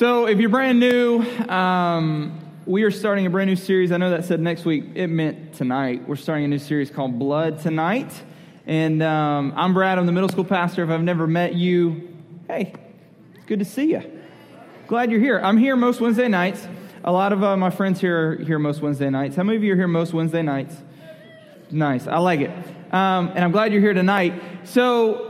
[0.00, 1.20] So, if you're brand new,
[1.50, 3.92] um, we are starting a brand new series.
[3.92, 4.84] I know that said next week.
[4.94, 6.08] It meant tonight.
[6.08, 8.10] We're starting a new series called Blood Tonight.
[8.66, 9.98] And um, I'm Brad.
[9.98, 10.82] I'm the middle school pastor.
[10.84, 12.16] If I've never met you,
[12.48, 12.72] hey,
[13.34, 14.02] it's good to see you.
[14.86, 15.38] Glad you're here.
[15.38, 16.66] I'm here most Wednesday nights.
[17.04, 19.36] A lot of uh, my friends here are here most Wednesday nights.
[19.36, 20.74] How many of you are here most Wednesday nights?
[21.70, 22.06] Nice.
[22.06, 22.50] I like it.
[22.90, 24.32] Um, and I'm glad you're here tonight.
[24.64, 25.29] So,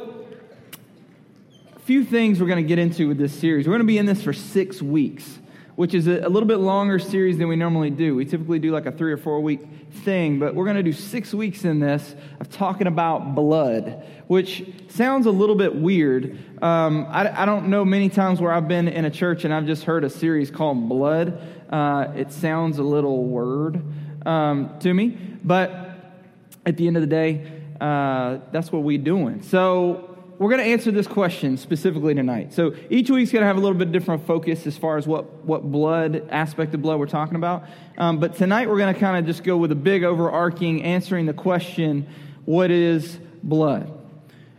[1.91, 3.67] few things we're going to get into with this series.
[3.67, 5.41] We're going to be in this for six weeks,
[5.75, 8.15] which is a, a little bit longer series than we normally do.
[8.15, 9.59] We typically do like a three or four week
[10.05, 14.65] thing, but we're going to do six weeks in this of talking about blood, which
[14.91, 16.39] sounds a little bit weird.
[16.63, 19.67] Um, I, I, don't know many times where I've been in a church and I've
[19.67, 21.43] just heard a series called Blood.
[21.71, 23.83] Uh, it sounds a little word
[24.25, 25.09] um, to me,
[25.43, 26.21] but
[26.65, 27.51] at the end of the day,
[27.81, 29.43] uh, that's what we're doing.
[29.43, 30.07] So
[30.41, 32.55] we're going to answer this question specifically tonight.
[32.55, 35.45] So each week's going to have a little bit different focus as far as what,
[35.45, 37.65] what blood, aspect of blood we're talking about.
[37.99, 41.27] Um, but tonight we're going to kind of just go with a big overarching answering
[41.27, 42.09] the question,
[42.47, 43.93] what is blood?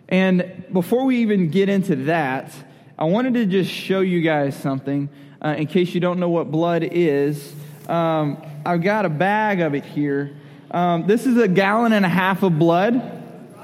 [0.08, 2.54] And before we even get into that,
[3.00, 5.10] I wanted to just show you guys something
[5.44, 7.56] uh, in case you don't know what blood is.
[7.90, 10.38] Um, I've got a bag of it here.
[10.70, 13.02] Um, this is a gallon and a half of blood.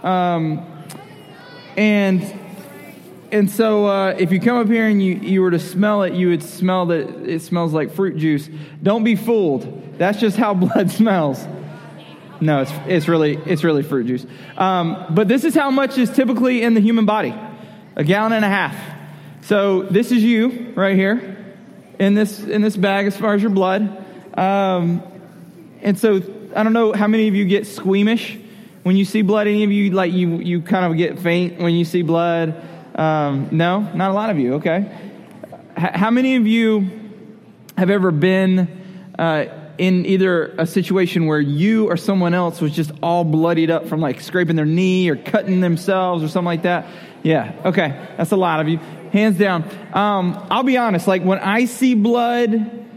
[0.04, 0.74] Um,
[1.78, 2.22] and
[3.32, 6.14] and so uh, if you come up here and you, you were to smell it,
[6.14, 8.50] you would smell that it smells like fruit juice.
[8.82, 9.98] Don't be fooled.
[9.98, 11.46] That's just how blood smells.
[12.40, 14.26] No, it's, it's really it's really fruit juice.
[14.58, 17.34] Um, but this is how much is typically in the human body,
[17.96, 18.76] a gallon and a half.
[19.42, 21.56] So this is you right here
[22.00, 24.06] in this in this bag as far as your blood.
[24.38, 25.02] Um,
[25.82, 26.22] and so
[26.56, 28.38] I don't know how many of you get squeamish
[28.84, 31.74] when you see blood, any of you like you you kind of get faint when
[31.74, 32.56] you see blood?
[32.96, 34.56] Um, no, not a lot of you.
[34.56, 34.90] Okay.
[35.78, 36.90] H- how many of you
[37.78, 39.46] have ever been uh,
[39.78, 44.00] in either a situation where you or someone else was just all bloodied up from
[44.00, 46.88] like scraping their knee or cutting themselves or something like that?
[47.24, 47.54] Yeah.
[47.66, 47.90] Okay.
[48.18, 48.78] That's a lot of you.
[49.12, 49.64] Hands down.
[49.94, 51.08] Um, I'll be honest.
[51.08, 52.88] Like when I see blood,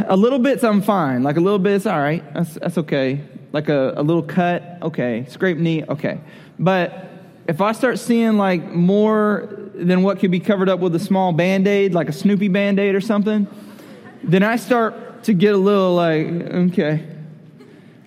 [0.00, 1.22] a little bit's I'm fine.
[1.22, 2.24] Like a little bit's all right.
[2.34, 5.26] That's that's okay like a, a little cut, okay.
[5.28, 6.20] Scrape knee, okay.
[6.58, 7.06] But
[7.46, 11.32] if I start seeing like more than what could be covered up with a small
[11.32, 13.46] band aid, like a Snoopy band aid or something,
[14.22, 17.06] then I start to get a little like, okay,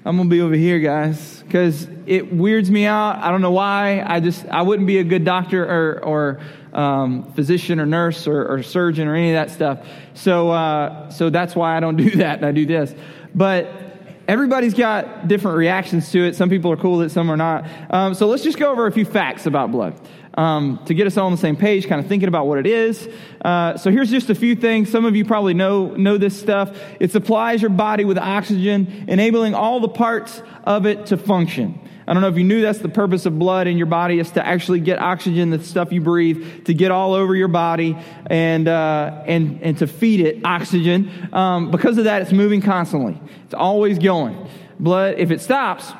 [0.05, 3.17] I'm gonna be over here, guys, because it weirds me out.
[3.17, 4.03] I don't know why.
[4.05, 6.39] I just I wouldn't be a good doctor or or
[6.73, 9.87] um, physician or nurse or, or, surgeon or any of that stuff.
[10.13, 12.37] So uh, so that's why I don't do that.
[12.37, 12.93] And I do this,
[13.35, 13.88] but
[14.29, 16.35] everybody's got different reactions to it.
[16.35, 17.65] Some people are cool with it, some are not.
[17.89, 19.99] Um, so let's just go over a few facts about blood
[20.35, 22.67] um, to get us all on the same page, kind of thinking about what it
[22.67, 23.09] is.
[23.43, 24.91] Uh, so here's just a few things.
[24.91, 26.79] Some of you probably know know this stuff.
[26.99, 31.79] It supplies your body with oxygen, enabling all the parts of it to function.
[32.09, 34.31] I don't know if you knew that's the purpose of blood in your body is
[34.31, 38.67] to actually get oxygen, the stuff you breathe, to get all over your body and,
[38.67, 41.29] uh, and, and to feed it oxygen.
[41.31, 43.21] Um, because of that, it's moving constantly.
[43.45, 44.49] It's always going.
[44.79, 45.93] Blood, if it stops,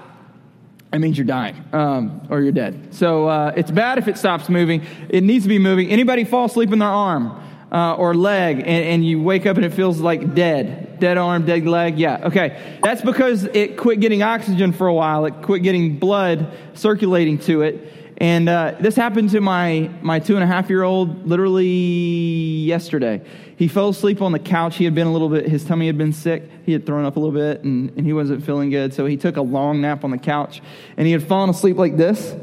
[0.92, 2.92] it means you're dying um, or you're dead.
[2.92, 4.88] So uh, it's bad if it stops moving.
[5.09, 5.90] It needs to be moving.
[5.90, 7.40] Anybody fall asleep in their arm
[7.72, 10.90] uh, or leg and, and you wake up and it feels like dead?
[11.00, 11.97] dead arm, dead leg.
[11.97, 12.80] Yeah, okay.
[12.84, 15.25] That's because it quit getting oxygen for a while.
[15.25, 17.94] It quit getting blood circulating to it.
[18.18, 23.22] And uh, this happened to my, my two and a half year old literally yesterday.
[23.56, 24.75] He fell asleep on the couch.
[24.75, 26.44] He had been a little bit, his tummy had been sick.
[26.66, 28.94] He had thrown up a little bit and, and he wasn't feeling good.
[28.94, 30.62] So he took a long nap on the couch
[30.97, 32.36] and he had fallen asleep like this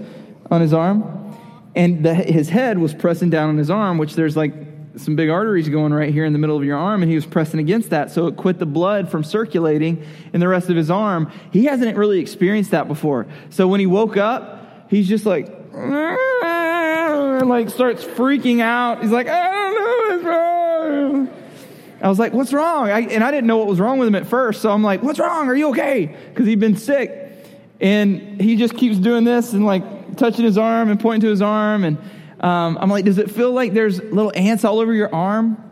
[0.50, 1.12] on his arm.
[1.74, 4.65] And the, his head was pressing down on his arm, which there's like
[4.96, 7.26] some big arteries going right here in the middle of your arm, and he was
[7.26, 10.90] pressing against that, so it quit the blood from circulating in the rest of his
[10.90, 11.30] arm.
[11.52, 13.26] He hasn't really experienced that before.
[13.50, 19.02] So when he woke up, he's just like, and like starts freaking out.
[19.02, 21.28] He's like, I don't know what's wrong.
[22.02, 22.90] I was like, what's wrong?
[22.90, 25.02] I, and I didn't know what was wrong with him at first, so I'm like,
[25.02, 25.48] what's wrong?
[25.48, 26.16] Are you okay?
[26.28, 27.22] Because he'd been sick.
[27.80, 31.42] And he just keeps doing this and like touching his arm and pointing to his
[31.42, 31.98] arm and
[32.40, 35.62] um, I'm like, does it feel like there's little ants all over your arm?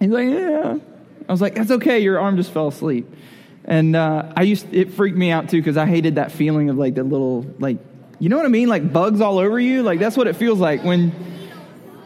[0.00, 0.78] He's like, yeah.
[1.28, 1.98] I was like, that's okay.
[2.00, 3.12] Your arm just fell asleep.
[3.64, 6.78] And uh, I used it freaked me out too because I hated that feeling of
[6.78, 7.76] like the little like
[8.18, 10.58] you know what I mean like bugs all over you like that's what it feels
[10.58, 11.10] like when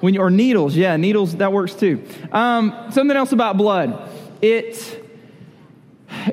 [0.00, 2.04] when or needles yeah needles that works too.
[2.32, 4.10] Um, something else about blood
[4.42, 5.01] it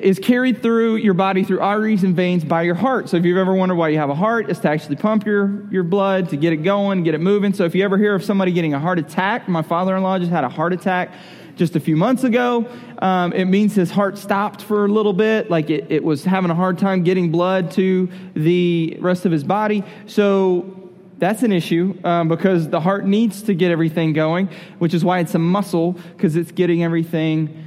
[0.02, 3.08] is carried through your body through arteries and veins by your heart.
[3.08, 5.66] So if you've ever wondered why you have a heart, it's to actually pump your,
[5.70, 7.52] your blood, to get it going, get it moving.
[7.52, 10.18] So if you ever hear of somebody getting a heart attack, my father in law
[10.18, 11.12] just had a heart attack
[11.56, 12.66] just a few months ago.
[12.98, 16.50] Um, it means his heart stopped for a little bit, like it, it was having
[16.50, 19.84] a hard time getting blood to the rest of his body.
[20.06, 24.48] So that's an issue um, because the heart needs to get everything going,
[24.78, 27.66] which is why it's a muscle, because it's getting everything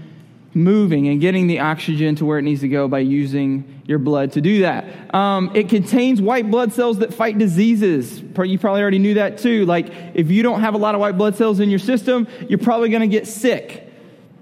[0.56, 4.32] moving and getting the oxygen to where it needs to go by using your blood
[4.34, 5.14] to do that.
[5.14, 8.20] Um, it contains white blood cells that fight diseases.
[8.20, 9.66] You probably already knew that too.
[9.66, 12.60] Like, if you don't have a lot of white blood cells in your system, you're
[12.60, 13.90] probably going to get sick.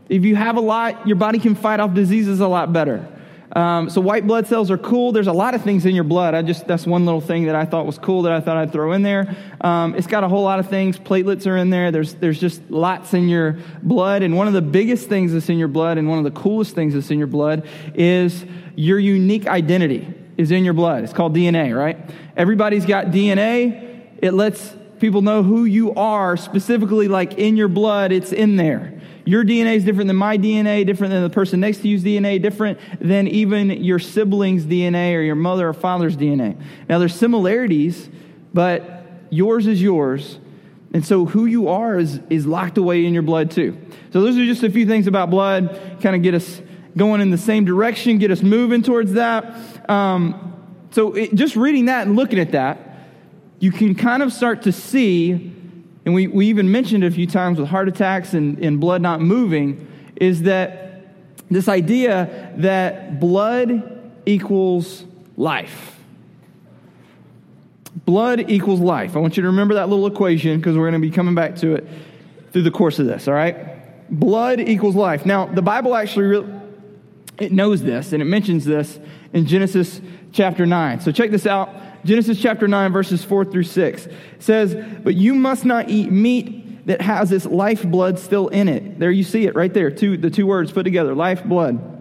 [0.09, 3.07] If you have a lot, your body can fight off diseases a lot better.
[3.53, 5.11] Um, so white blood cells are cool.
[5.11, 6.33] There's a lot of things in your blood.
[6.33, 8.71] I just that's one little thing that I thought was cool that I thought I'd
[8.71, 9.35] throw in there.
[9.59, 10.97] Um, it's got a whole lot of things.
[10.97, 11.91] Platelets are in there.
[11.91, 14.23] There's there's just lots in your blood.
[14.23, 16.75] And one of the biggest things that's in your blood, and one of the coolest
[16.75, 18.45] things that's in your blood, is
[18.75, 21.03] your unique identity is in your blood.
[21.03, 21.97] It's called DNA, right?
[22.37, 24.07] Everybody's got DNA.
[24.19, 28.11] It lets people know who you are specifically, like in your blood.
[28.11, 29.01] It's in there.
[29.25, 32.41] Your DNA is different than my DNA, different than the person next to you's DNA,
[32.41, 36.59] different than even your sibling's DNA or your mother or father's DNA.
[36.87, 38.09] Now, there's similarities,
[38.53, 40.39] but yours is yours.
[40.93, 43.77] And so who you are is, is locked away in your blood too.
[44.11, 46.61] So those are just a few things about blood, kind of get us
[46.97, 49.89] going in the same direction, get us moving towards that.
[49.89, 50.47] Um,
[50.91, 52.90] so it, just reading that and looking at that,
[53.61, 55.53] you can kind of start to see
[56.05, 59.01] and we, we even mentioned it a few times with heart attacks and, and blood
[59.01, 61.13] not moving, is that
[61.49, 65.05] this idea that blood equals
[65.37, 65.99] life.
[68.05, 69.15] Blood equals life.
[69.15, 71.55] I want you to remember that little equation because we're going to be coming back
[71.57, 71.87] to it
[72.51, 74.09] through the course of this, all right?
[74.09, 75.25] Blood equals life.
[75.25, 76.61] Now, the Bible actually re-
[77.37, 78.99] it knows this and it mentions this
[79.33, 81.01] in Genesis chapter 9.
[81.01, 81.69] So check this out.
[82.03, 84.07] Genesis chapter 9, verses 4 through 6
[84.39, 88.99] says, But you must not eat meat that has its lifeblood still in it.
[88.99, 91.91] There you see it right there, two, the two words put together lifeblood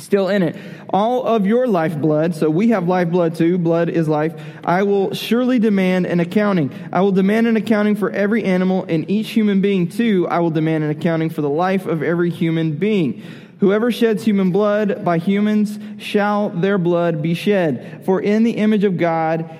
[0.00, 0.56] still in it.
[0.88, 5.58] All of your lifeblood, so we have lifeblood too, blood is life, I will surely
[5.58, 6.72] demand an accounting.
[6.92, 10.26] I will demand an accounting for every animal and each human being too.
[10.28, 13.22] I will demand an accounting for the life of every human being.
[13.60, 18.02] Whoever sheds human blood by humans shall their blood be shed.
[18.04, 19.50] For in the image of God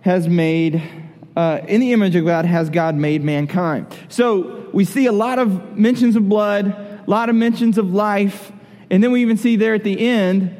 [0.00, 0.82] has made,
[1.36, 3.86] uh, in the image of God has God made mankind.
[4.08, 8.50] So we see a lot of mentions of blood, a lot of mentions of life,
[8.90, 10.56] and then we even see there at the end,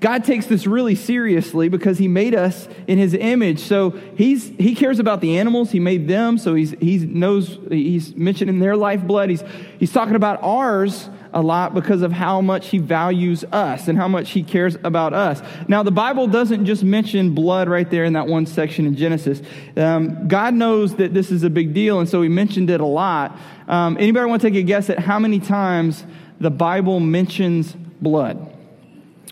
[0.00, 3.60] God takes this really seriously because he made us in his image.
[3.60, 5.70] So he's, he cares about the animals.
[5.70, 6.36] He made them.
[6.36, 9.30] So he's, he knows, he's mentioning their lifeblood.
[9.30, 9.42] He's,
[9.78, 14.06] he's talking about ours a lot because of how much he values us and how
[14.06, 15.42] much he cares about us.
[15.68, 19.42] Now, the Bible doesn't just mention blood right there in that one section in Genesis.
[19.76, 22.86] Um, God knows that this is a big deal, and so he mentioned it a
[22.86, 23.36] lot.
[23.66, 26.04] Um, anybody want to take a guess at how many times
[26.38, 28.38] the Bible mentions blood?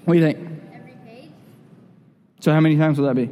[0.05, 0.38] What do you think?
[0.75, 1.31] Every page?
[2.40, 3.31] So, how many times will that be?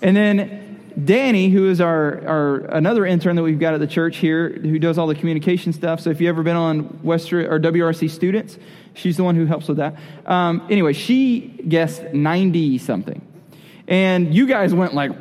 [0.00, 0.65] And then
[1.04, 4.78] Danny, who is our, our another intern that we've got at the church here, who
[4.78, 6.00] does all the communication stuff.
[6.00, 8.58] So if you've ever been on Western or WRC students,
[8.94, 9.96] she's the one who helps with that.
[10.24, 13.20] Um, anyway, she guessed 90 something.
[13.86, 15.12] And you guys went like,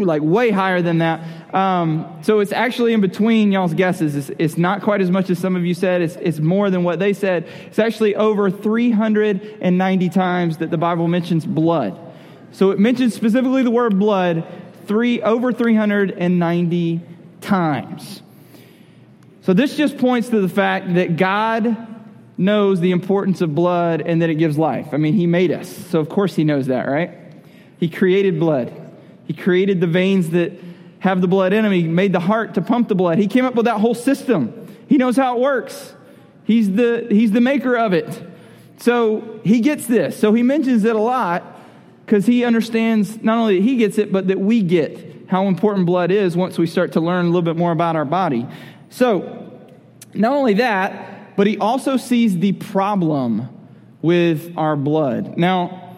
[0.00, 1.54] like way higher than that.
[1.54, 4.16] Um, so it's actually in between y'all's guesses.
[4.16, 6.02] It's, it's, not quite as much as some of you said.
[6.02, 7.48] It's, it's more than what they said.
[7.66, 11.98] It's actually over 390 times that the Bible mentions blood.
[12.52, 14.44] So it mentions specifically the word blood
[14.86, 17.00] three over 390
[17.40, 18.22] times.
[19.42, 21.86] So this just points to the fact that God
[22.36, 24.88] knows the importance of blood and that it gives life.
[24.92, 25.68] I mean, he made us.
[25.68, 27.10] So of course he knows that, right?
[27.78, 28.72] He created blood.
[29.26, 30.52] He created the veins that
[31.00, 31.72] have the blood in them.
[31.72, 33.18] He made the heart to pump the blood.
[33.18, 34.66] He came up with that whole system.
[34.88, 35.94] He knows how it works.
[36.44, 38.22] He's the, he's the maker of it.
[38.78, 40.18] So he gets this.
[40.18, 41.59] So he mentions it a lot
[42.10, 45.86] because he understands not only that he gets it, but that we get how important
[45.86, 48.48] blood is once we start to learn a little bit more about our body.
[48.88, 49.48] So,
[50.12, 53.48] not only that, but he also sees the problem
[54.02, 55.38] with our blood.
[55.38, 55.94] Now,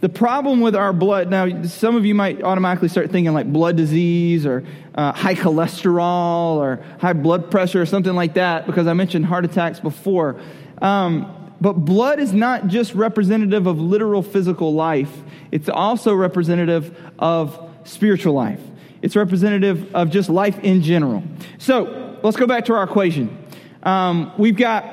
[0.00, 3.76] the problem with our blood, now, some of you might automatically start thinking like blood
[3.76, 8.94] disease or uh, high cholesterol or high blood pressure or something like that, because I
[8.94, 10.40] mentioned heart attacks before.
[10.82, 15.10] Um, but blood is not just representative of literal physical life,
[15.50, 18.60] it's also representative of spiritual life.
[19.02, 21.22] It's representative of just life in general.
[21.58, 23.36] So let's go back to our equation.
[23.82, 24.84] Um, we've got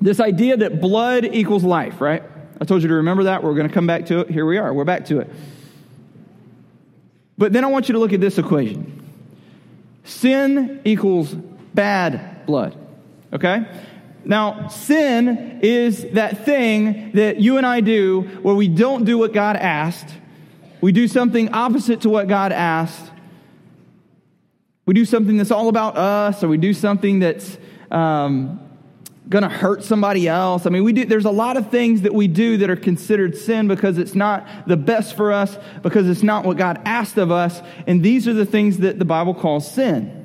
[0.00, 2.22] this idea that blood equals life, right?
[2.60, 3.42] I told you to remember that.
[3.42, 4.30] We're going to come back to it.
[4.30, 4.72] Here we are.
[4.72, 5.30] We're back to it.
[7.38, 8.92] But then I want you to look at this equation
[10.04, 12.76] sin equals bad blood.
[13.32, 13.66] Okay?
[14.26, 19.32] Now, sin is that thing that you and I do where we don't do what
[19.32, 20.12] God asked.
[20.80, 23.12] We do something opposite to what God asked.
[24.84, 27.56] We do something that's all about us, or we do something that's
[27.92, 28.60] um,
[29.28, 30.66] going to hurt somebody else.
[30.66, 33.36] I mean, we do, there's a lot of things that we do that are considered
[33.36, 37.30] sin because it's not the best for us, because it's not what God asked of
[37.30, 37.62] us.
[37.86, 40.15] And these are the things that the Bible calls sin.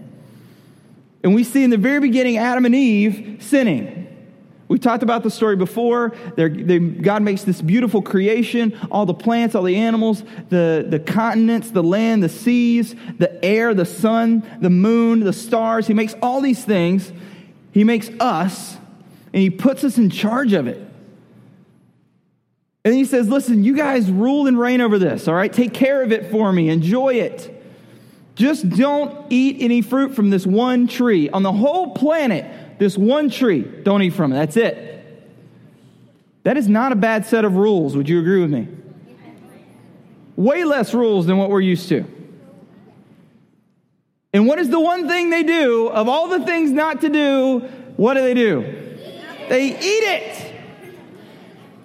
[1.24, 4.01] And we see in the very beginning Adam and Eve sinning.
[4.68, 6.13] We talked about the story before.
[6.38, 11.72] They, God makes this beautiful creation all the plants, all the animals, the, the continents,
[11.72, 15.88] the land, the seas, the air, the sun, the moon, the stars.
[15.88, 17.12] He makes all these things.
[17.74, 18.78] He makes us
[19.34, 20.88] and he puts us in charge of it.
[22.84, 25.51] And he says, Listen, you guys rule and reign over this, all right?
[25.51, 27.50] Take care of it for me, enjoy it.
[28.36, 31.30] Just don't eat any fruit from this one tree.
[31.30, 34.36] On the whole planet, this one tree, don't eat from it.
[34.36, 34.88] That's it.
[36.44, 37.96] That is not a bad set of rules.
[37.96, 38.68] Would you agree with me?
[40.36, 42.06] Way less rules than what we're used to.
[44.34, 45.88] And what is the one thing they do?
[45.90, 47.60] Of all the things not to do,
[47.98, 48.62] what do they do?
[49.50, 50.56] They eat it.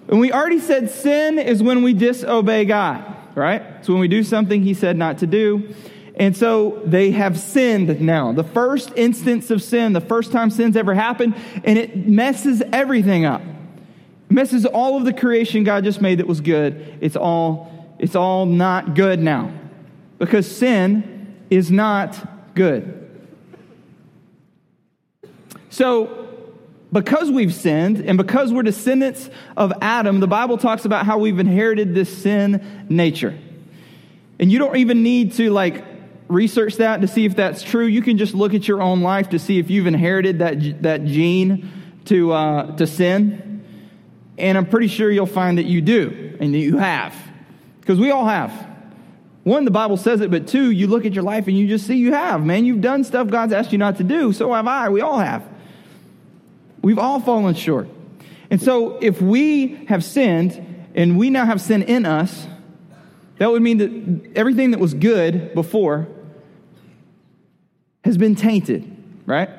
[0.09, 3.61] And we already said sin is when we disobey God, right?
[3.81, 5.75] It's when we do something He said not to do.
[6.17, 8.33] And so they have sinned now.
[8.33, 13.27] The first instance of sin, the first time sin's ever happened, and it messes everything
[13.27, 13.43] up.
[13.43, 16.99] It messes all of the creation God just made that was good.
[17.03, 19.53] It's all, it's all not good now.
[20.19, 22.95] Because sin is not good.
[25.69, 26.29] So
[26.91, 31.39] because we've sinned and because we're descendants of Adam, the Bible talks about how we've
[31.39, 33.39] inherited this sin nature.
[34.39, 35.85] And you don't even need to like
[36.29, 37.87] research that to see if that's true.
[37.87, 41.05] You can just look at your own life to see if you've inherited that, that
[41.05, 41.71] gene
[42.07, 43.65] to, uh, to sin.
[44.39, 47.15] And I'm pretty sure you'll find that you do and that you have.
[47.81, 48.53] Because we all have.
[49.45, 51.87] One, the Bible says it, but two, you look at your life and you just
[51.87, 52.45] see you have.
[52.45, 54.33] Man, you've done stuff God's asked you not to do.
[54.33, 54.89] So have I.
[54.89, 55.47] We all have.
[56.83, 57.89] We've all fallen short.
[58.51, 62.47] And so if we have sinned and we now have sin in us,
[63.39, 66.09] that would mean that everything that was good before
[68.07, 68.89] has been tainted,
[69.27, 69.51] right?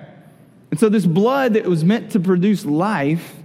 [0.71, 3.35] And so this blood that was meant to produce life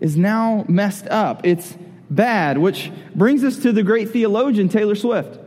[0.00, 1.44] is now messed up.
[1.44, 1.76] It's
[2.08, 5.40] bad, which brings us to the great theologian Taylor Swift,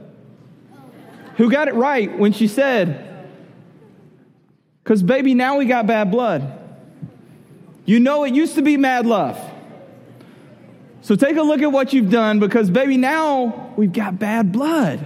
[1.37, 3.29] who got it right when she said,
[4.83, 6.57] Because, baby, now we got bad blood.
[7.85, 9.39] You know it used to be mad love.
[11.01, 14.99] So take a look at what you've done because, baby, now we've got bad blood.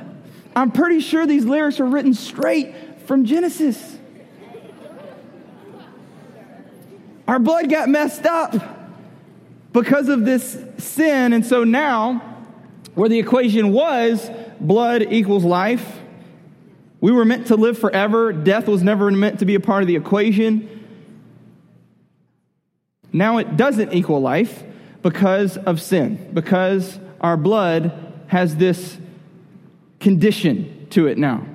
[0.55, 2.73] I'm pretty sure these lyrics are written straight
[3.05, 3.97] from Genesis.
[7.27, 8.55] Our blood got messed up
[9.71, 11.33] because of this sin.
[11.33, 12.21] And so now,
[12.95, 14.29] where the equation was
[14.59, 15.99] blood equals life.
[17.01, 18.31] We were meant to live forever.
[18.31, 20.69] Death was never meant to be a part of the equation.
[23.11, 24.63] Now it doesn't equal life
[25.01, 27.91] because of sin, because our blood
[28.27, 28.97] has this
[29.99, 31.45] condition to it now.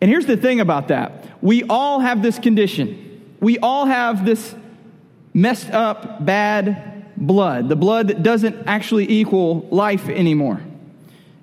[0.00, 3.06] And here's the thing about that we all have this condition.
[3.40, 4.54] We all have this
[5.32, 10.60] messed up, bad blood, the blood that doesn't actually equal life anymore.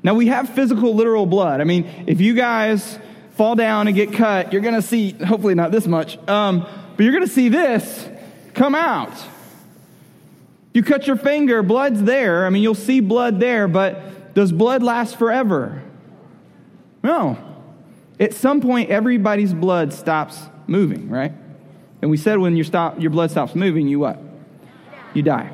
[0.03, 1.59] Now, we have physical, literal blood.
[1.59, 2.99] I mean, if you guys
[3.31, 7.03] fall down and get cut, you're going to see, hopefully not this much, um, but
[7.03, 8.07] you're going to see this
[8.53, 9.13] come out.
[10.73, 12.45] You cut your finger, blood's there.
[12.45, 15.81] I mean, you'll see blood there, but does blood last forever?
[17.03, 17.37] No.
[18.19, 21.33] At some point, everybody's blood stops moving, right?
[22.01, 24.19] And we said when your, stop, your blood stops moving, you what?
[25.13, 25.51] You die.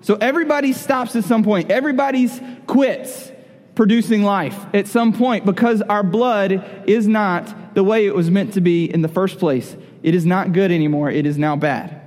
[0.00, 1.70] So everybody stops at some point.
[1.70, 3.30] Everybody's quits
[3.74, 8.54] producing life at some point because our blood is not the way it was meant
[8.54, 9.76] to be in the first place.
[10.02, 11.10] It is not good anymore.
[11.10, 12.00] It is now bad.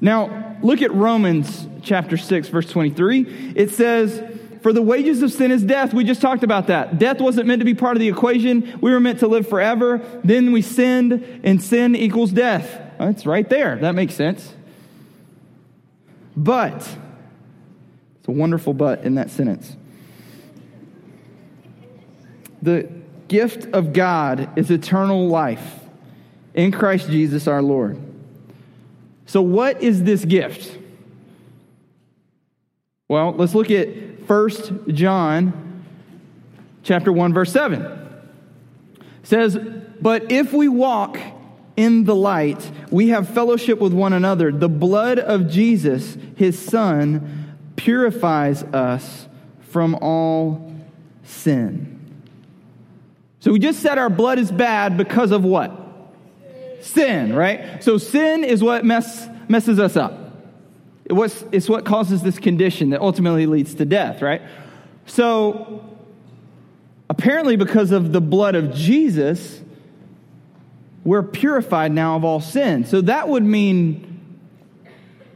[0.00, 3.54] Now, look at Romans chapter 6, verse 23.
[3.54, 4.31] It says,
[4.62, 5.92] For the wages of sin is death.
[5.92, 6.98] We just talked about that.
[6.98, 8.78] Death wasn't meant to be part of the equation.
[8.80, 10.00] We were meant to live forever.
[10.22, 12.80] Then we sinned, and sin equals death.
[12.98, 13.76] That's right there.
[13.76, 14.54] That makes sense.
[16.36, 16.76] But,
[18.18, 19.76] it's a wonderful but in that sentence.
[22.62, 22.88] The
[23.26, 25.80] gift of God is eternal life
[26.54, 28.00] in Christ Jesus our Lord.
[29.26, 30.78] So, what is this gift?
[33.08, 35.84] Well, let's look at 1 John
[36.82, 37.82] chapter 1 verse 7.
[37.82, 39.58] It says,
[40.00, 41.18] "But if we walk
[41.76, 44.50] in the light, we have fellowship with one another.
[44.50, 47.20] The blood of Jesus, his son,
[47.76, 49.28] purifies us
[49.60, 50.72] from all
[51.24, 51.98] sin."
[53.40, 55.80] So we just said our blood is bad because of what?
[56.80, 57.84] sin, right?
[57.84, 60.21] So sin is what mess, messes us up.
[61.04, 64.42] It was, it's what causes this condition that ultimately leads to death, right?
[65.06, 65.84] So
[67.10, 69.60] apparently, because of the blood of Jesus,
[71.04, 72.84] we're purified now of all sin.
[72.84, 74.38] So that would mean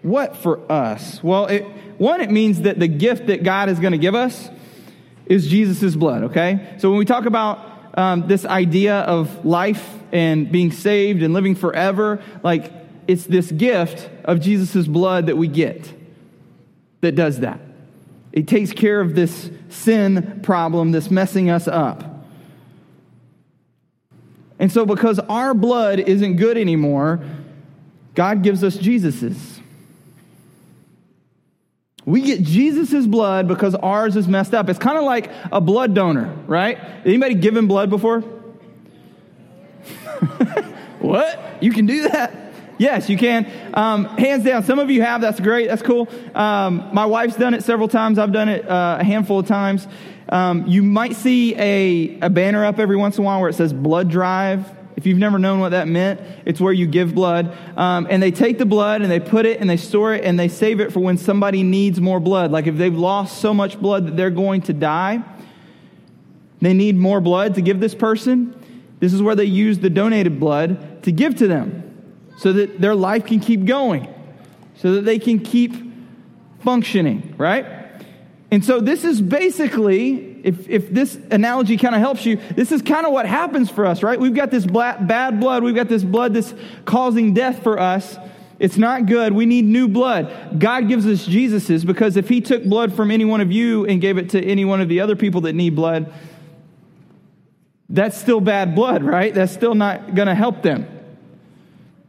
[0.02, 1.22] what for us?
[1.22, 1.64] Well, it,
[1.98, 4.48] one, it means that the gift that God is going to give us
[5.26, 6.76] is Jesus' blood, okay?
[6.78, 11.56] So when we talk about um, this idea of life and being saved and living
[11.56, 12.72] forever, like
[13.08, 15.92] it's this gift of Jesus' blood that we get
[17.00, 17.60] that does that.
[18.32, 22.04] It takes care of this sin problem that's messing us up.
[24.58, 27.22] And so, because our blood isn't good anymore,
[28.14, 29.60] God gives us Jesus's.
[32.04, 34.68] We get Jesus' blood because ours is messed up.
[34.68, 36.78] It's kind of like a blood donor, right?
[37.04, 38.20] Anybody given blood before?
[41.00, 41.58] what?
[41.60, 42.45] You can do that?
[42.78, 43.50] Yes, you can.
[43.74, 44.62] Um, hands down.
[44.64, 45.20] Some of you have.
[45.20, 45.68] That's great.
[45.68, 46.08] That's cool.
[46.34, 48.18] Um, my wife's done it several times.
[48.18, 49.86] I've done it uh, a handful of times.
[50.28, 53.54] Um, you might see a, a banner up every once in a while where it
[53.54, 54.70] says blood drive.
[54.96, 57.56] If you've never known what that meant, it's where you give blood.
[57.76, 60.38] Um, and they take the blood and they put it and they store it and
[60.38, 62.50] they save it for when somebody needs more blood.
[62.50, 65.22] Like if they've lost so much blood that they're going to die,
[66.60, 68.54] they need more blood to give this person.
[68.98, 71.85] This is where they use the donated blood to give to them
[72.36, 74.12] so that their life can keep going,
[74.76, 75.74] so that they can keep
[76.60, 77.66] functioning, right?
[78.50, 82.80] And so this is basically, if, if this analogy kind of helps you, this is
[82.82, 84.18] kind of what happens for us, right?
[84.18, 85.64] We've got this bad blood.
[85.64, 88.16] We've got this blood that's causing death for us.
[88.58, 89.32] It's not good.
[89.32, 90.58] We need new blood.
[90.58, 94.00] God gives us Jesus's because if He took blood from any one of you and
[94.00, 96.12] gave it to any one of the other people that need blood,
[97.88, 99.34] that's still bad blood, right?
[99.34, 100.95] That's still not going to help them.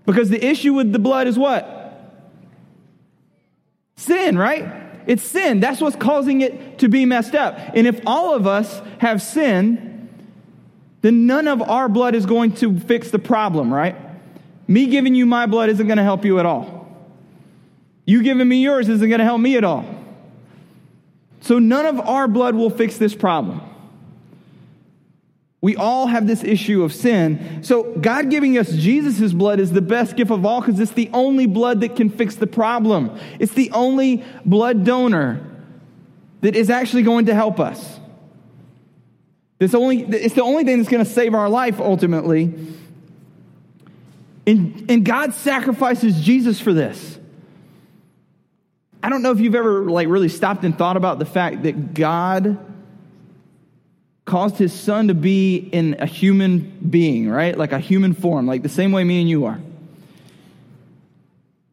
[0.07, 1.73] Because the issue with the blood is what?
[3.97, 4.65] Sin, right?
[5.05, 5.59] It's sin.
[5.59, 7.57] That's what's causing it to be messed up.
[7.75, 10.09] And if all of us have sin,
[11.01, 13.97] then none of our blood is going to fix the problem, right?
[14.65, 16.87] Me giving you my blood isn't going to help you at all.
[18.05, 19.85] You giving me yours isn't going to help me at all.
[21.41, 23.61] So none of our blood will fix this problem.
[25.67, 27.61] We all have this issue of sin.
[27.61, 31.09] So, God giving us Jesus' blood is the best gift of all because it's the
[31.11, 33.19] only blood that can fix the problem.
[33.37, 35.45] It's the only blood donor
[36.39, 37.99] that is actually going to help us.
[39.59, 42.53] It's, only, it's the only thing that's going to save our life ultimately.
[44.45, 47.19] And, and God sacrifices Jesus for this.
[49.03, 51.93] I don't know if you've ever like really stopped and thought about the fact that
[51.93, 52.57] God
[54.27, 56.59] caused his son to be in a human
[56.89, 57.57] being, right?
[57.57, 59.59] Like a human form, like the same way me and you are.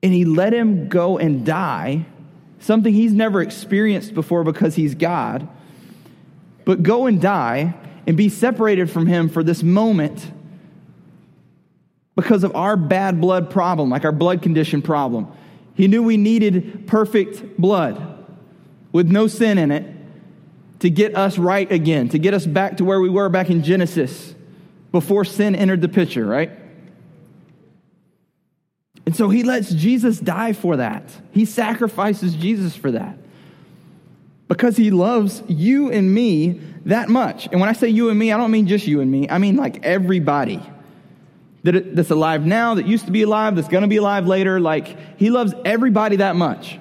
[0.03, 2.07] And he let him go and die,
[2.61, 5.49] something he's never experienced before because he's God.
[6.64, 7.75] But go and die
[8.07, 10.31] and be separated from him for this moment
[12.14, 15.27] because of our bad blood problem, like our blood condition problem.
[15.75, 18.25] He knew we needed perfect blood
[18.93, 19.93] with no sin in it
[20.85, 23.62] to get us right again, to get us back to where we were back in
[23.62, 24.35] Genesis
[24.92, 26.51] before sin entered the picture, right?
[29.07, 31.03] And so he lets Jesus die for that.
[31.33, 33.16] He sacrifices Jesus for that.
[34.47, 37.47] Because he loves you and me that much.
[37.51, 39.38] And when I say you and me, I don't mean just you and me, I
[39.38, 40.61] mean like everybody
[41.62, 44.61] that, that's alive now, that used to be alive, that's going to be alive later.
[44.61, 46.79] Like, he loves everybody that much.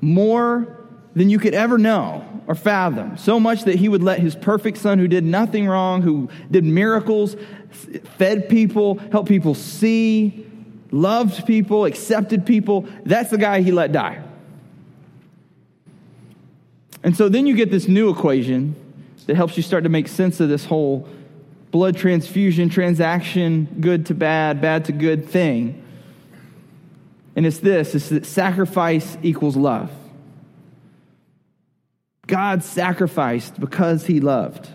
[0.00, 0.79] More
[1.14, 3.16] than you could ever know or fathom.
[3.16, 6.64] So much that he would let his perfect son, who did nothing wrong, who did
[6.64, 7.36] miracles,
[8.16, 10.46] fed people, helped people see,
[10.90, 14.22] loved people, accepted people, that's the guy he let die.
[17.02, 18.74] And so then you get this new equation
[19.26, 21.08] that helps you start to make sense of this whole
[21.70, 25.82] blood transfusion transaction, good to bad, bad to good thing.
[27.36, 29.90] And it's this it's that sacrifice equals love.
[32.30, 34.68] God sacrificed because he loved.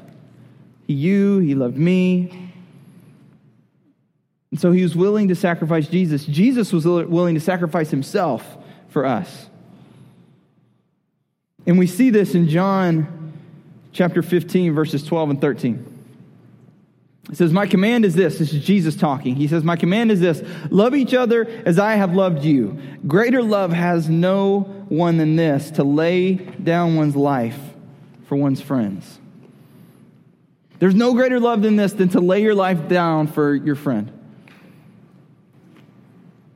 [0.85, 2.51] You, he loved me.
[4.51, 6.25] And so he was willing to sacrifice Jesus.
[6.25, 8.45] Jesus was willing to sacrifice himself
[8.89, 9.47] for us.
[11.65, 13.33] And we see this in John
[13.91, 15.95] chapter 15, verses 12 and 13.
[17.31, 18.37] It says, My command is this.
[18.37, 19.35] This is Jesus talking.
[19.35, 22.77] He says, My command is this love each other as I have loved you.
[23.07, 27.59] Greater love has no one than this to lay down one's life
[28.27, 29.19] for one's friends.
[30.79, 34.11] There's no greater love than this than to lay your life down for your friend.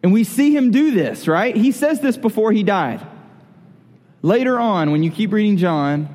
[0.01, 1.55] And we see him do this, right?
[1.55, 3.05] He says this before he died.
[4.21, 6.09] Later on, when you keep reading John,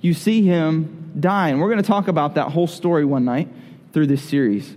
[0.00, 1.48] you see him die.
[1.48, 3.48] And we're going to talk about that whole story one night
[3.92, 4.74] through this series.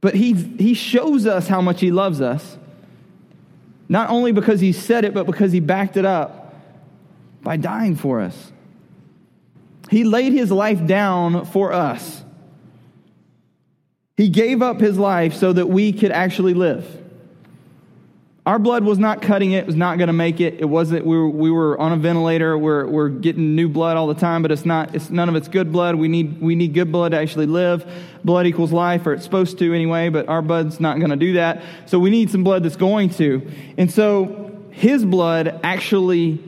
[0.00, 2.58] But he, he shows us how much he loves us,
[3.92, 6.54] not only because he said it, but because he backed it up
[7.42, 8.50] by dying for us.
[9.90, 12.24] He laid his life down for us.
[14.16, 17.01] He gave up his life so that we could actually live.
[18.44, 20.54] Our blood was not cutting it, was not going to make it.
[20.58, 22.58] It wasn't, we were, we were on a ventilator.
[22.58, 25.46] We're, we're getting new blood all the time, but it's not, it's, none of it's
[25.46, 25.94] good blood.
[25.94, 27.88] We need, we need good blood to actually live.
[28.24, 31.34] Blood equals life, or it's supposed to anyway, but our blood's not going to do
[31.34, 31.62] that.
[31.86, 33.48] So we need some blood that's going to.
[33.78, 36.42] And so his blood actually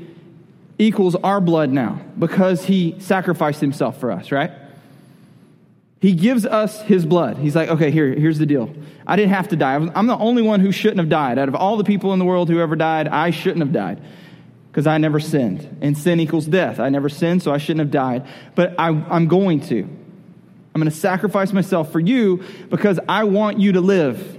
[0.79, 4.51] equals our blood now because he sacrificed himself for us, right?
[6.05, 7.39] He gives us his blood.
[7.39, 8.71] He's like, okay, here, here's the deal.
[9.07, 9.75] I didn't have to die.
[9.77, 11.39] I'm the only one who shouldn't have died.
[11.39, 14.03] Out of all the people in the world who ever died, I shouldn't have died
[14.71, 15.79] because I never sinned.
[15.81, 16.79] And sin equals death.
[16.79, 18.27] I never sinned, so I shouldn't have died.
[18.55, 19.79] But I, I'm going to.
[19.79, 24.39] I'm going to sacrifice myself for you because I want you to live.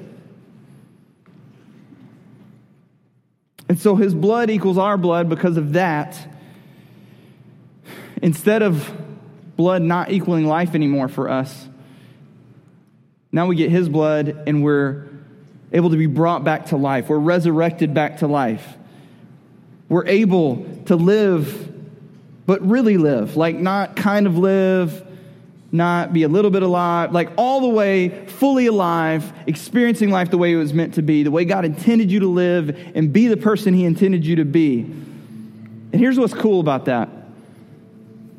[3.67, 6.15] And so his blood equals our blood because of that.
[8.21, 9.05] Instead of
[9.56, 11.68] blood not equaling life anymore for us.
[13.32, 15.08] Now we get his blood and we're
[15.72, 17.10] able to be brought back to life.
[17.10, 18.78] We're resurrected back to life.
[19.89, 21.74] We're able to live,
[22.46, 23.36] but really live.
[23.36, 25.06] Like, not kind of live,
[25.72, 30.38] not be a little bit alive, like all the way fully alive, experiencing life the
[30.38, 33.28] way it was meant to be, the way God intended you to live, and be
[33.28, 34.80] the person He intended you to be.
[34.82, 37.10] And here's what's cool about that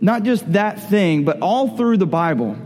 [0.01, 2.57] not just that thing, but all through the Bible,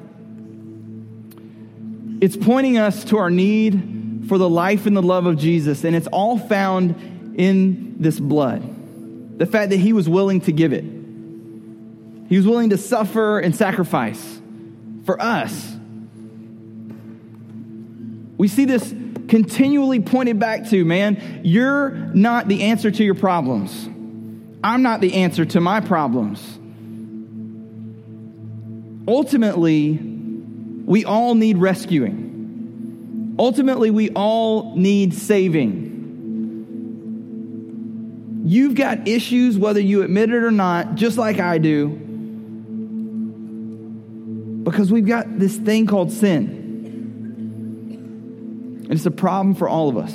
[2.21, 5.97] it's pointing us to our need for the life and the love of Jesus, and
[5.97, 9.38] it's all found in this blood.
[9.38, 13.57] The fact that he was willing to give it, he was willing to suffer and
[13.57, 14.40] sacrifice
[15.05, 15.77] for us.
[18.37, 18.95] We see this
[19.29, 23.87] continually pointed back to, man, you're not the answer to your problems.
[24.62, 26.60] I'm not the answer to my problems
[29.11, 33.35] ultimately, we all need rescuing.
[33.38, 35.88] Ultimately, we all need saving.
[38.44, 41.88] You've got issues, whether you admit it or not, just like I do,
[44.62, 46.59] because we've got this thing called sin.
[48.85, 50.14] And it's a problem for all of us.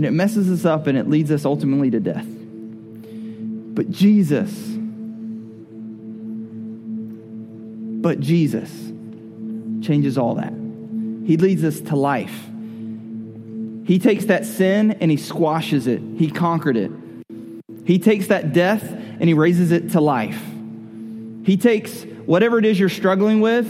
[0.00, 2.24] and it messes us up and it leads us ultimately to death.
[2.24, 4.50] But Jesus,
[8.00, 8.70] but Jesus
[9.84, 10.52] changes all that.
[10.52, 12.48] He leads us to life.
[13.86, 16.90] He takes that sin and he squashes it, he conquered it.
[17.84, 20.40] He takes that death and he raises it to life.
[21.44, 23.66] He takes whatever it is you're struggling with,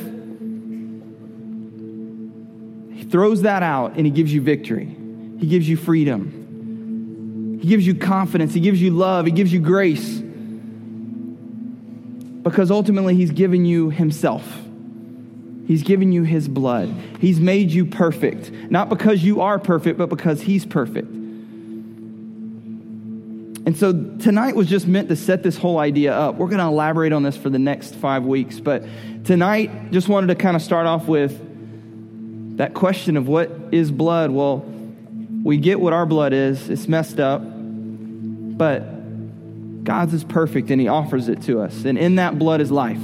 [2.95, 4.97] he throws that out and he gives you victory.
[5.39, 7.59] He gives you freedom.
[7.63, 8.53] He gives you confidence.
[8.53, 9.25] He gives you love.
[9.25, 10.23] He gives you grace.
[12.43, 14.45] Because ultimately, he's given you himself.
[15.67, 16.89] He's given you his blood.
[17.21, 18.51] He's made you perfect.
[18.71, 21.09] Not because you are perfect, but because he's perfect.
[23.67, 26.35] And so tonight was just meant to set this whole idea up.
[26.37, 28.59] We're going to elaborate on this for the next five weeks.
[28.59, 28.85] But
[29.25, 34.31] tonight, just wanted to kind of start off with that question of what is blood?
[34.31, 34.65] Well,
[35.45, 37.43] we get what our blood is, it's messed up.
[37.45, 39.00] But
[39.83, 41.85] God's is perfect and He offers it to us.
[41.85, 43.01] And in that blood is life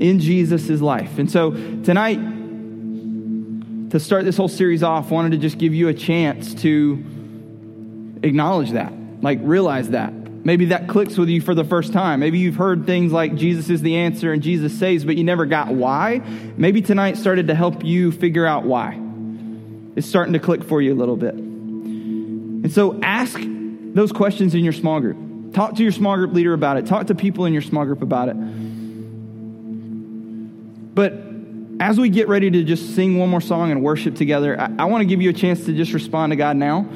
[0.00, 1.18] in Jesus is life.
[1.18, 2.18] And so tonight,
[3.90, 7.02] to start this whole series off, wanted to just give you a chance to
[8.22, 10.12] acknowledge that, like realize that.
[10.12, 12.20] Maybe that clicks with you for the first time.
[12.20, 15.46] Maybe you've heard things like Jesus is the answer and Jesus saves, but you never
[15.46, 16.20] got why.
[16.56, 19.00] Maybe tonight started to help you figure out why.
[19.96, 21.34] It's starting to click for you a little bit.
[21.34, 23.38] And so ask
[23.94, 25.54] those questions in your small group.
[25.54, 26.86] Talk to your small group leader about it.
[26.86, 28.34] Talk to people in your small group about it.
[30.94, 31.14] But
[31.80, 34.84] as we get ready to just sing one more song and worship together, I, I
[34.86, 36.86] want to give you a chance to just respond to God now.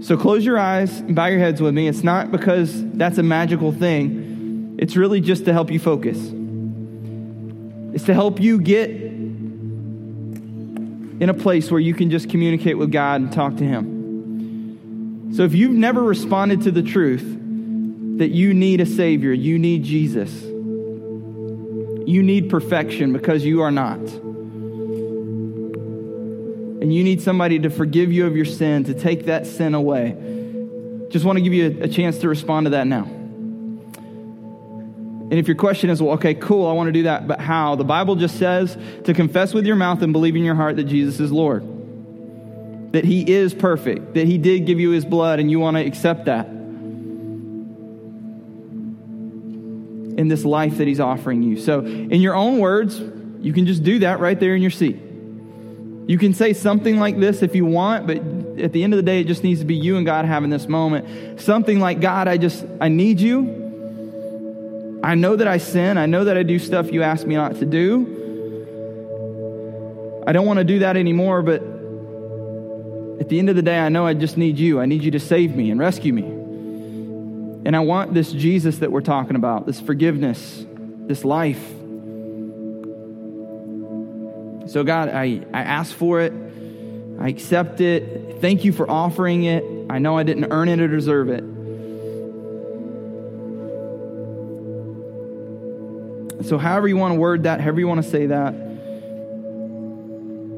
[0.00, 1.88] So close your eyes and bow your heads with me.
[1.88, 6.18] It's not because that's a magical thing, it's really just to help you focus.
[7.94, 8.90] It's to help you get
[11.20, 13.93] in a place where you can just communicate with God and talk to Him.
[15.34, 17.24] So if you've never responded to the truth
[18.18, 20.54] that you need a Savior, you need Jesus
[22.06, 23.98] you need perfection because you are not.
[26.80, 30.14] And you need somebody to forgive you of your sin, to take that sin away.
[31.08, 33.04] Just want to give you a, chance to respond to that now.
[35.24, 37.76] And if your question is, well, okay, cool, I want to do that, but how?
[37.76, 40.84] The Bible just says to confess with your mouth and believe in your heart that
[40.84, 41.62] Jesus is Lord,
[42.94, 45.84] that He is perfect, that He did give you His blood, and you want to
[45.84, 46.48] accept that.
[50.16, 51.58] in this life that He's offering you.
[51.58, 53.00] So, in your own words,
[53.40, 54.96] you can just do that right there in your seat.
[56.06, 58.18] You can say something like this if you want, but
[58.62, 60.50] at the end of the day, it just needs to be you and God having
[60.50, 61.40] this moment.
[61.40, 65.00] Something like, God, I just, I need you.
[65.02, 65.98] I know that I sin.
[65.98, 68.22] I know that I do stuff you ask me not to do.
[70.26, 71.73] I don't want to do that anymore, but
[73.20, 74.80] at the end of the day, I know I just need you.
[74.80, 76.22] I need you to save me and rescue me.
[76.22, 80.66] And I want this Jesus that we're talking about, this forgiveness,
[81.06, 81.62] this life.
[84.70, 86.32] So, God, I, I ask for it.
[87.20, 88.40] I accept it.
[88.40, 89.64] Thank you for offering it.
[89.88, 91.44] I know I didn't earn it or deserve it.
[96.46, 98.63] So, however you want to word that, however you want to say that.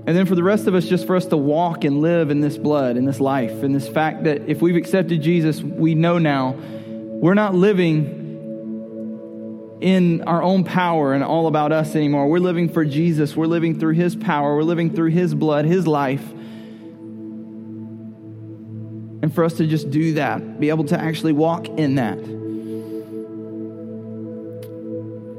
[0.07, 2.41] And then for the rest of us, just for us to walk and live in
[2.41, 6.19] this blood, in this life, in this fact that if we've accepted Jesus, we know
[6.19, 8.23] now we're not living
[9.81, 12.29] in our own power and all about us anymore.
[12.29, 13.35] We're living for Jesus.
[13.37, 14.55] We're living through His power.
[14.55, 16.25] We're living through His blood, His life.
[19.23, 22.19] And for us to just do that, be able to actually walk in that.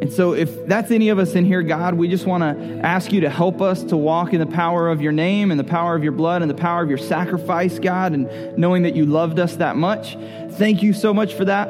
[0.08, 3.12] And so, if that's any of us in here, God, we just want to ask
[3.12, 5.98] you to help us to walk in the power of your name and the power
[5.98, 9.38] of your blood and the power of your sacrifice, God, and knowing that you loved
[9.38, 10.18] us that much.
[10.52, 11.68] Thank you so much for that.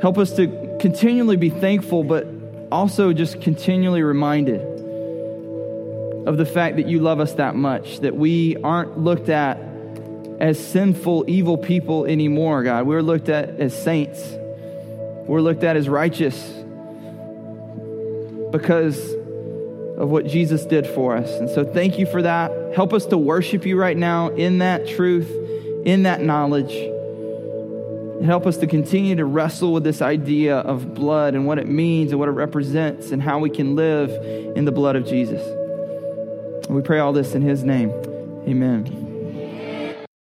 [0.00, 2.26] Help us to continually be thankful, but
[2.72, 4.60] also just continually reminded
[6.26, 9.56] of the fact that you love us that much, that we aren't looked at
[10.40, 12.88] as sinful, evil people anymore, God.
[12.88, 14.20] We're looked at as saints,
[15.28, 16.61] we're looked at as righteous
[18.52, 19.14] because
[19.96, 21.30] of what Jesus did for us.
[21.38, 22.50] And so thank you for that.
[22.74, 25.30] Help us to worship you right now in that truth,
[25.84, 26.72] in that knowledge.
[26.72, 31.66] And help us to continue to wrestle with this idea of blood and what it
[31.66, 34.10] means and what it represents and how we can live
[34.56, 35.42] in the blood of Jesus.
[36.68, 37.90] we pray all this in his name.
[38.46, 39.01] Amen.